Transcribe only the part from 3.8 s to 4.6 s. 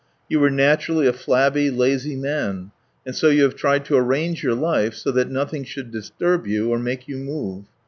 to arrange your